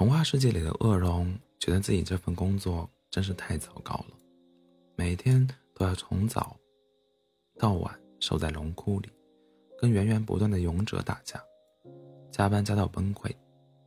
[0.00, 4.16] 童话世界里的恶龙觉得自己这份工作真是太糟糕了，
[4.96, 6.56] 每天都要从早
[7.58, 9.10] 到晚守在龙窟里，
[9.78, 11.38] 跟源源不断的勇者打架，
[12.30, 13.30] 加班加到崩溃，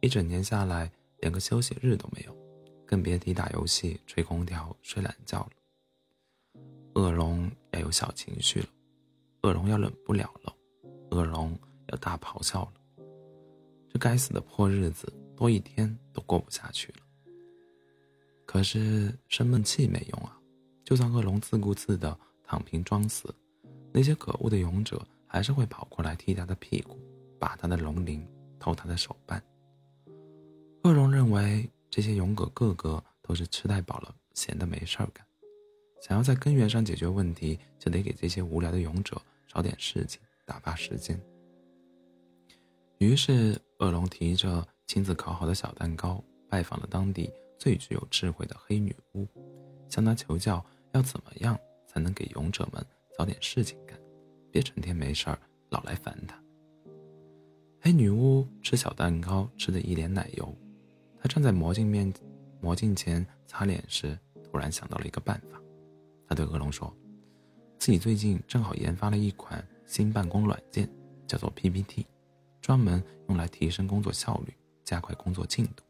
[0.01, 0.87] 一整年下来
[1.17, 2.37] 连个休息日都没有，
[2.85, 6.61] 更别提打游戏、吹空调、睡懒觉了。
[6.93, 8.67] 恶龙要有小情绪了，
[9.41, 10.55] 恶龙要忍不了了，
[11.09, 11.57] 恶龙
[11.87, 12.73] 要大咆哮了。
[13.89, 15.11] 这该死的破日子！
[15.35, 16.99] 多一天都过不下去了。
[18.45, 20.37] 可是生闷气没用啊！
[20.83, 23.33] 就算恶龙自顾自的躺平装死，
[23.91, 26.99] 那些可恶的勇者还是会跑过来踢他的屁股，
[27.39, 28.27] 把他的龙鳞，
[28.59, 29.41] 偷他的手办。
[30.83, 35.25] 恶龙认为这些勇者个个都是吃太饱了，闲的没事儿干，
[36.01, 41.19] 想要在根源上解决问题，就得给这些无聊的勇者找点事情打发时间。
[42.99, 44.67] 于是恶龙提着。
[44.87, 49.27] 亲自烤好的小蛋糕，拜访了当地最具有智慧的黑女巫，
[49.89, 52.85] 向她求教要怎么样才能给勇者们
[53.17, 53.99] 找点事情干，
[54.51, 56.37] 别成天没事儿老来烦她。
[57.81, 60.55] 黑女巫吃小蛋糕吃的一脸奶油，
[61.19, 62.13] 她站在魔镜面
[62.61, 65.59] 魔镜前擦脸时，突然想到了一个办法。
[66.27, 66.95] 她对恶龙说
[67.77, 70.89] ：“自己最近正好研发了一款新办公软件，
[71.27, 72.05] 叫做 PPT，
[72.61, 74.53] 专门用来提升工作效率。”
[74.83, 75.83] 加快工作进度。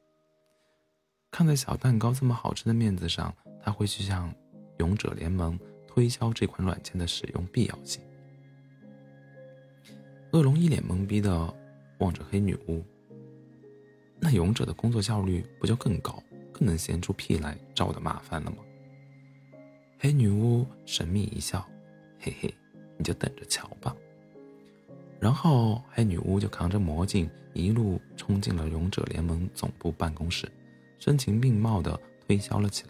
[1.31, 4.33] 看在小蛋糕这么好吃的面子上，他会去向
[4.79, 8.01] 勇者联盟推销这款软件的使用必要性。
[10.31, 11.53] 恶龙一脸懵逼的
[11.99, 12.83] 望着黑女巫。
[14.19, 18.57] 那勇者的工作效率不就更高，更能闲出屁来找我的麻烦了吗？
[19.99, 21.67] 黑女巫神秘一笑，
[22.19, 22.53] 嘿嘿，
[22.97, 23.95] 你就等着瞧吧。
[25.23, 30.51] 然后黑女巫就扛着魔镜一路冲进了勇者联盟总部办公室，
[30.99, 31.97] 声情并茂地
[32.27, 32.89] 推销了起来。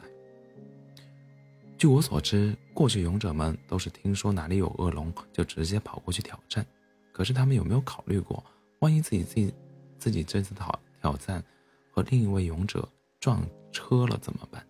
[1.78, 6.66] 据我所知，过去勇者们都是听说哪里有恶龙就直接跑过去挑战，
[7.12, 8.44] 可是他们有没有考虑过，
[8.80, 9.54] 万一自己自己
[10.00, 11.44] 自己这次挑挑战
[11.92, 12.90] 和另一位勇者
[13.20, 14.66] 撞车了怎么办？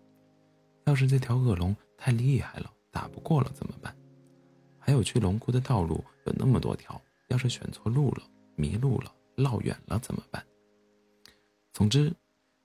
[0.84, 3.96] 要是这条恶龙太厉害了，打不过了怎么办？
[4.78, 7.00] 还有去龙窟的道路有那么多条。
[7.28, 8.22] 要是选错路了、
[8.56, 10.44] 迷路了、落远了怎么办？
[11.72, 12.12] 总之，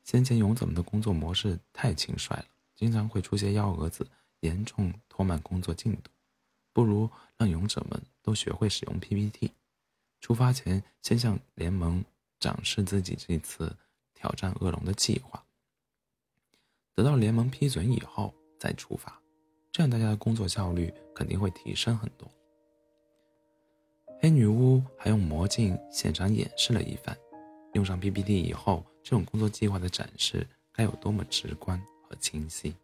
[0.04, 4.08] 先前勇者们的工作模式太轻率了，经常会出现幺蛾子，
[4.42, 6.12] 严重拖慢工作进度。
[6.72, 9.52] 不如让勇者们都学会使用 PPT，
[10.22, 12.04] 出发前先向联盟
[12.40, 13.76] 展示自己这次
[14.14, 15.44] 挑战恶龙的计划。
[16.94, 19.20] 得到联盟批准以后再出发，
[19.72, 22.30] 这样大家的工作效率肯定会提升很多。
[24.22, 27.18] 黑女巫还用魔镜现场演示了一番，
[27.72, 32.76] 用上 PPT 以后，这种工作计划的展示该有多么直观和清晰。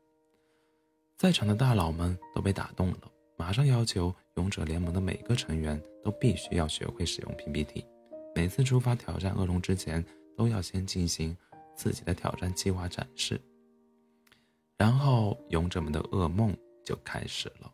[1.18, 3.00] 在场的大佬们都被打动了，
[3.35, 7.85] 马上要求勇者联盟的每个成员都必须要学会使用 PPT，
[8.34, 10.03] 每次出发挑战恶龙之前，
[10.38, 11.35] 都要先进行
[11.75, 13.38] 自己的挑战计划展示。
[14.78, 17.69] 然后，勇者们的噩梦就开始了。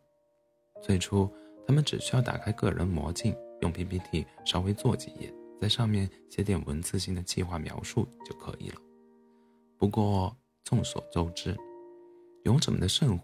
[0.82, 1.32] 最初，
[1.68, 3.36] 他们只需要打开个人魔镜。
[3.62, 8.76] 用 PPT 稍微做几页，在上面写点文字性的计划描述就可以了。
[9.78, 11.58] 不过众所周知，
[12.44, 13.20] 勇者们的胜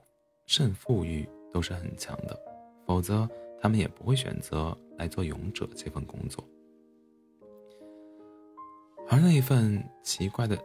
[0.46, 2.40] 胜负欲都是很强的，
[2.86, 6.44] 否则他们也不会选择来做勇者这份工作。
[9.10, 10.58] 而那一份奇怪的、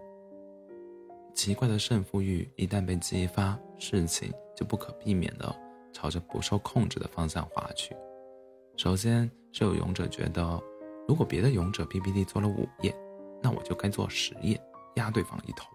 [1.32, 5.54] 奇怪的胜负欲一旦被激发，事情就不可避免的
[5.92, 7.94] 朝着不受控制的方向滑去。
[8.76, 10.60] 首先是有勇者觉得，
[11.06, 12.92] 如果别的勇者 PPT 做了五页，
[13.40, 14.60] 那我就该做十页，
[14.96, 15.68] 压对方一头，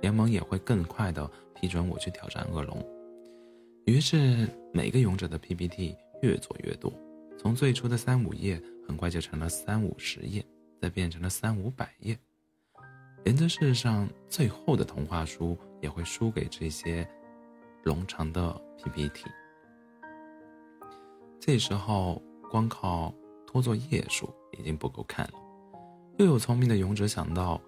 [0.00, 2.84] 联盟也会更快的批准我去挑战恶龙。
[3.84, 6.92] 于是每个勇者的 PPT 越做越多，
[7.38, 10.44] 从最初的三五页，很快就成了三五十页，
[10.80, 12.18] 再变成了三五百页，
[13.22, 17.08] 连这世上最厚的童话书也会输给这些
[17.84, 19.26] 冗长的 PPT。
[21.38, 22.20] 这时候。
[22.50, 23.14] 光靠
[23.46, 25.34] 多做页数已经不够看了，
[26.18, 27.60] 又有聪明的勇者想到，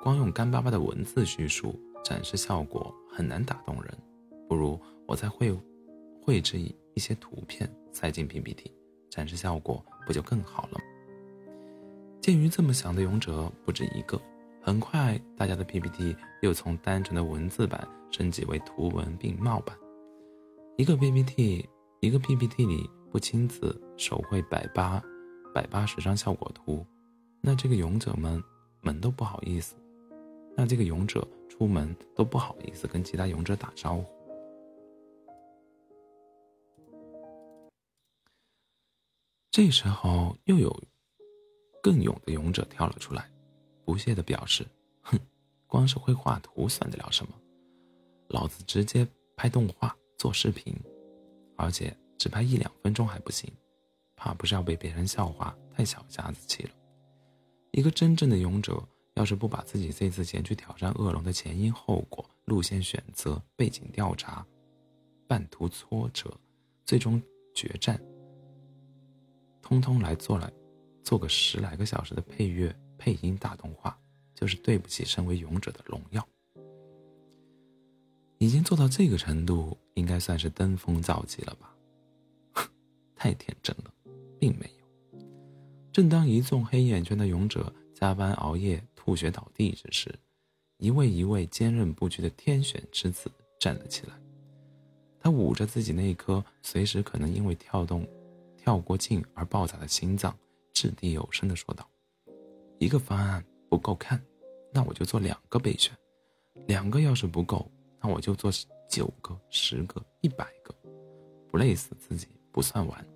[0.00, 1.74] 光用干巴巴的文字叙述
[2.04, 3.92] 展示效果很难打动人，
[4.48, 5.52] 不如我再绘
[6.22, 8.72] 绘制一些图片塞进 PPT，
[9.10, 10.80] 展示效果不就更好了？
[12.20, 14.20] 鉴于这么想的勇者不止一个，
[14.62, 19.76] 很快大家的 PPT 又从单纯的文字版升级为图文并茂版，
[20.76, 21.68] 一个 PPT
[21.98, 22.88] 一个 PPT 里。
[23.10, 25.02] 不亲自手绘百八
[25.54, 26.84] 百八十张效果图，
[27.40, 28.42] 那这个勇者们
[28.80, 29.76] 门都不好意思，
[30.56, 34.04] 让这个勇者出门都不好意思跟其他勇者打招呼。
[39.50, 40.70] 这时候，又有
[41.82, 43.28] 更勇的勇者跳了出来，
[43.84, 44.64] 不屑的表示
[45.02, 45.18] ：“哼，
[45.66, 47.32] 光是会画图算得了什么？
[48.28, 50.72] 老子直接拍动画做视频，
[51.56, 53.50] 而且只拍一两分钟还不行，
[54.16, 56.70] 怕不是要被别人笑话太小家子气了。
[57.70, 58.82] 一个真正的勇者，
[59.14, 64.44] 要是不把自己这次前去挑战恶龙的前因后果、路线选择、背景调查、
[65.26, 66.36] 半途挫折、
[66.84, 67.22] 最终
[67.54, 68.00] 决战。”
[69.62, 70.50] 通通来做来，
[71.04, 73.96] 做个十来个小时的配乐配音大动画，
[74.34, 76.26] 就是对不起身为勇者的荣耀。
[78.38, 81.74] 已经做到这个程度，应该算是登峰造极了吧？
[83.18, 83.92] 太天真了，
[84.38, 85.18] 并没有。
[85.92, 90.18] 正当一众黑眼圈的勇者加班熬夜、吐血倒地之时，
[90.78, 94.14] 一位一位坚韧不屈的天选之子站了起来。
[95.20, 98.08] 他捂着自己那颗随时可能因为跳动。
[98.60, 100.36] 跳过镜而爆炸的心脏，
[100.74, 101.88] 掷地有声地说道
[102.78, 104.20] ：“一个方案不够看，
[104.74, 105.94] 那我就做两个备选；
[106.66, 107.70] 两个要是不够，
[108.02, 108.50] 那我就做
[108.86, 110.74] 九个、十个、一百个，
[111.48, 112.26] 不累死自己
[112.58, 113.06] 不算完。”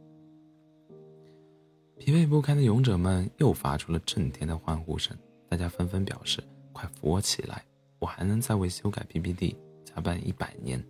[1.98, 5.18] 疲惫不堪的勇者们又发出了震天的欢呼声，
[5.48, 6.40] 大家纷纷表示
[6.72, 7.64] ：“快扶我起来，
[7.98, 10.80] 我还能再为修改 PPT 加班一百年。”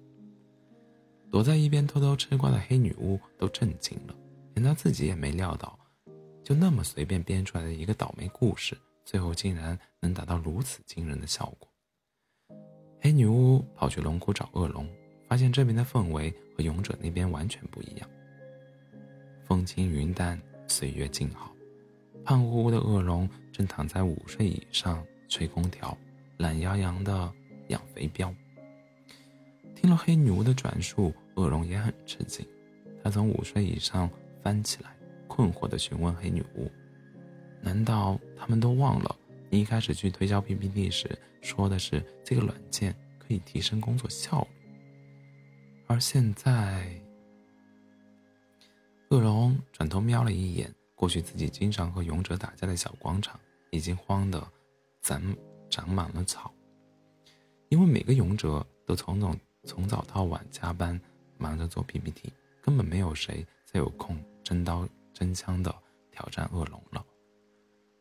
[1.32, 4.14] 躲在一边偷偷吃瓜的黑女巫都震惊了。
[4.54, 5.78] 连他自己也没料到，
[6.44, 11.66] 就那么随便编出来的一个倒霉故事，最后竟然能达到如此惊人的效果。
[13.00, 14.87] 黑女巫跑去龙窟找恶龙，
[15.26, 18.06] 发现这边的氛围和勇者那边完全不一样。
[19.52, 21.54] 风轻云淡，岁月静好，
[22.25, 25.94] 胖乎乎的恶龙正躺在午睡椅上吹空调，
[26.38, 27.31] 懒洋洋的
[27.69, 28.34] 养肥膘。
[29.75, 32.46] 听了黑女巫的转述，恶龙也很吃惊，
[33.04, 34.08] 他从午睡椅上。
[34.43, 34.96] 翻起来，
[35.28, 36.72] 困惑地询问黑女巫
[37.60, 39.14] ：“难道他们都忘了
[39.50, 41.06] 你一开始去推销 PPT 时
[41.43, 44.49] 说的是这个软件可以提升工作效率？
[45.88, 46.99] 而现在……”
[49.72, 53.38] 转头瞄了一眼过去自己经常和勇者打架的小广场，
[53.70, 54.46] 已经慌得
[55.00, 55.20] 长
[55.70, 56.52] 长满了草，
[57.69, 61.00] 因为每个勇者都从早从早到晚加班，
[61.38, 64.16] 忙着做 PPT，根本没有谁再有空。
[64.44, 65.72] 真刀真枪的
[66.10, 67.02] 挑战恶龙了。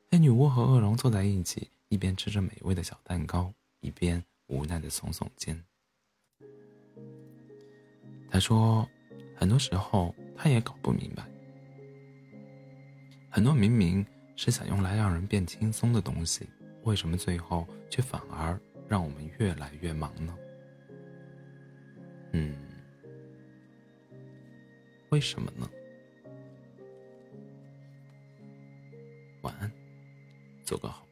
[0.10, 5.64] 黑女巫和恶龙坐在一起，一边吃着美味的小蛋糕，一边无奈的耸耸肩。
[8.30, 8.90] 他说
[9.38, 11.24] ：“很多时候他也搞不明白，
[13.34, 14.06] 很多明明
[14.36, 16.50] 是想用来让人变轻松的东西，
[16.84, 20.38] 为什么最后却反而让我们越来越忙呢？”
[22.34, 22.54] 嗯，
[25.10, 25.70] 为什么呢？
[29.44, 29.72] 晚安，
[30.66, 31.08] 做个好。